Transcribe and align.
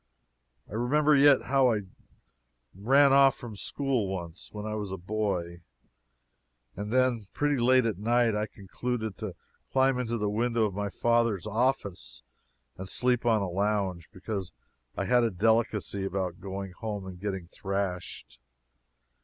I 0.67 0.73
remember 0.73 1.15
yet 1.15 1.41
how 1.43 1.71
I 1.71 1.81
ran 2.73 3.13
off 3.13 3.35
from 3.35 3.55
school 3.55 4.07
once, 4.07 4.51
when 4.51 4.65
I 4.65 4.73
was 4.73 4.91
a 4.91 4.97
boy, 4.97 5.61
and 6.75 6.91
then, 6.91 7.27
pretty 7.33 7.57
late 7.57 7.85
at 7.85 7.99
night, 7.99 8.33
concluded 8.51 9.15
to 9.19 9.35
climb 9.71 9.99
into 9.99 10.17
the 10.17 10.27
window 10.27 10.65
of 10.65 10.73
my 10.73 10.89
father's 10.89 11.45
office 11.45 12.23
and 12.77 12.89
sleep 12.89 13.27
on 13.27 13.43
a 13.43 13.47
lounge, 13.47 14.09
because 14.11 14.51
I 14.97 15.05
had 15.05 15.23
a 15.23 15.29
delicacy 15.29 16.03
about 16.03 16.39
going 16.41 16.71
home 16.71 17.05
and 17.05 17.19
getting 17.19 17.45
thrashed. 17.45 18.39